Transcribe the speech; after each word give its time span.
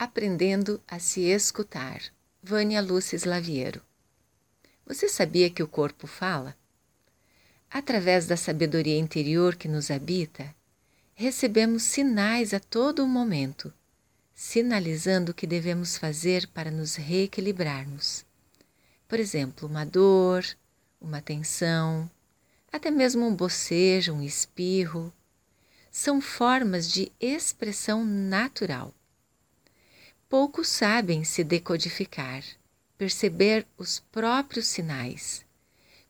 Aprendendo 0.00 0.80
a 0.86 1.00
se 1.00 1.22
escutar. 1.22 2.00
Vânia 2.40 2.80
Lúcia 2.80 3.16
Slaviero. 3.16 3.82
Você 4.86 5.08
sabia 5.08 5.50
que 5.50 5.60
o 5.60 5.66
corpo 5.66 6.06
fala? 6.06 6.56
Através 7.68 8.24
da 8.24 8.36
sabedoria 8.36 8.96
interior 8.96 9.56
que 9.56 9.66
nos 9.66 9.90
habita, 9.90 10.54
recebemos 11.16 11.82
sinais 11.82 12.54
a 12.54 12.60
todo 12.60 13.08
momento, 13.08 13.74
sinalizando 14.32 15.32
o 15.32 15.34
que 15.34 15.48
devemos 15.48 15.98
fazer 15.98 16.46
para 16.54 16.70
nos 16.70 16.94
reequilibrarmos. 16.94 18.24
Por 19.08 19.18
exemplo, 19.18 19.66
uma 19.66 19.84
dor, 19.84 20.44
uma 21.00 21.20
tensão, 21.20 22.08
até 22.70 22.88
mesmo 22.88 23.26
um 23.26 23.34
bocejo, 23.34 24.12
um 24.12 24.22
espirro, 24.22 25.12
são 25.90 26.20
formas 26.20 26.88
de 26.88 27.10
expressão 27.20 28.04
natural 28.04 28.94
poucos 30.28 30.68
sabem 30.68 31.24
se 31.24 31.42
decodificar, 31.42 32.44
perceber 32.98 33.66
os 33.78 33.98
próprios 33.98 34.66
sinais. 34.66 35.44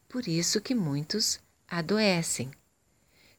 Por 0.09 0.27
isso 0.27 0.61
que 0.61 0.75
muitos 0.75 1.39
adoecem. 1.69 2.51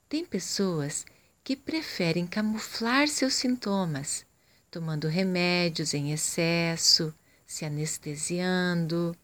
Tem 0.07 0.25
pessoas 0.25 1.05
que 1.43 1.55
preferem 1.55 2.25
camuflar 2.25 3.07
seus 3.07 3.33
sintomas, 3.33 4.25
tomando 4.71 5.07
remédios 5.07 5.93
em 5.93 6.13
excesso, 6.13 7.13
se 7.45 7.65
anestesiando. 7.65 9.15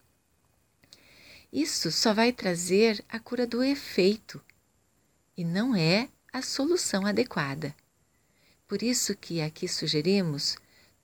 Isso 1.53 1.91
só 1.91 2.13
vai 2.13 2.33
trazer 2.33 3.03
a 3.07 3.19
cura 3.19 3.47
do 3.47 3.63
efeito 3.63 4.41
e 5.37 5.45
não 5.45 5.75
é 5.75 6.09
a 6.33 6.41
solução 6.41 7.05
adequada. 7.05 7.73
Por 8.67 8.81
isso 8.81 9.15
que 9.15 9.39
aqui 9.39 9.67
sugerimos 9.67 10.57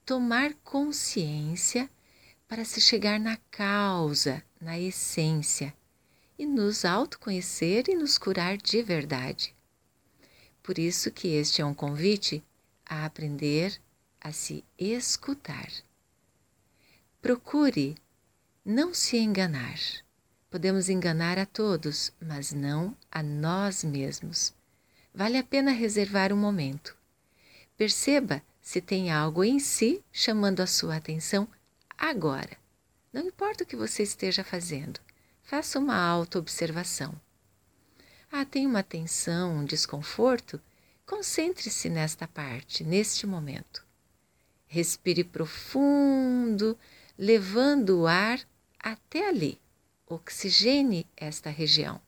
tomar 0.04 0.54
consciência 0.64 1.88
para 2.48 2.64
se 2.64 2.80
chegar 2.80 3.18
na 3.18 3.36
causa, 3.50 4.42
na 4.60 4.78
essência 4.78 5.74
e 6.38 6.44
nos 6.44 6.84
autoconhecer 6.84 7.88
e 7.88 7.94
nos 7.94 8.18
curar 8.18 8.56
de 8.56 8.82
verdade. 8.82 9.54
Por 10.62 10.78
isso 10.78 11.10
que 11.10 11.28
este 11.28 11.62
é 11.62 11.64
um 11.64 11.74
convite 11.74 12.42
a 12.84 13.04
aprender 13.04 13.80
a 14.20 14.32
se 14.32 14.64
escutar. 14.78 15.70
Procure 17.20 17.96
não 18.64 18.92
se 18.92 19.16
enganar. 19.16 19.78
Podemos 20.50 20.88
enganar 20.88 21.38
a 21.38 21.46
todos, 21.46 22.12
mas 22.20 22.52
não 22.52 22.96
a 23.10 23.22
nós 23.22 23.82
mesmos. 23.82 24.52
Vale 25.14 25.38
a 25.38 25.42
pena 25.44 25.70
reservar 25.70 26.32
um 26.32 26.36
momento. 26.36 26.96
Perceba 27.76 28.42
se 28.62 28.80
tem 28.80 29.10
algo 29.10 29.42
em 29.42 29.58
si 29.58 30.02
chamando 30.12 30.60
a 30.60 30.66
sua 30.66 30.96
atenção 30.96 31.48
agora. 31.98 32.56
Não 33.12 33.26
importa 33.26 33.64
o 33.64 33.66
que 33.66 33.76
você 33.76 34.04
esteja 34.04 34.44
fazendo, 34.44 35.00
faça 35.42 35.78
uma 35.78 35.96
auto-observação. 35.96 37.20
Ah, 38.30 38.46
tem 38.46 38.66
uma 38.66 38.82
tensão, 38.82 39.58
um 39.58 39.64
desconforto? 39.64 40.58
Concentre-se 41.04 41.90
nesta 41.90 42.26
parte, 42.26 42.82
neste 42.82 43.26
momento. 43.26 43.84
Respire 44.66 45.22
profundo, 45.24 46.78
levando 47.18 48.00
o 48.00 48.06
ar 48.06 48.40
até 48.78 49.28
ali. 49.28 49.60
Oxigene 50.06 51.06
esta 51.14 51.50
região. 51.50 52.00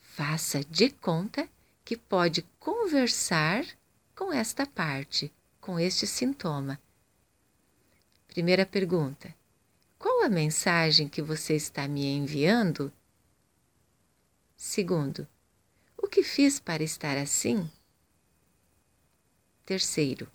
Faça 0.00 0.60
de 0.64 0.90
conta 0.90 1.48
que 1.84 1.96
pode 1.96 2.42
conversar 2.60 3.64
com 4.14 4.32
esta 4.32 4.64
parte, 4.66 5.32
com 5.60 5.78
este 5.78 6.06
sintoma. 6.06 6.80
Primeira 8.28 8.64
pergunta: 8.64 9.34
qual 9.98 10.22
a 10.22 10.28
mensagem 10.28 11.08
que 11.08 11.22
você 11.22 11.54
está 11.54 11.88
me 11.88 12.04
enviando? 12.06 12.92
Segundo: 14.56 15.26
o 15.96 16.06
que 16.06 16.22
fiz 16.22 16.60
para 16.60 16.82
estar 16.82 17.16
assim? 17.16 17.70
Terceiro: 19.66 20.30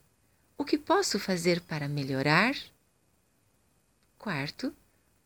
o 0.57 0.65
que 0.65 0.77
posso 0.77 1.19
fazer 1.19 1.61
para 1.61 1.87
melhorar? 1.87 2.55
Quarto: 4.17 4.75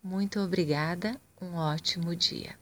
Muito 0.03 0.39
obrigada, 0.39 1.19
um 1.41 1.55
ótimo 1.55 2.15
dia. 2.15 2.57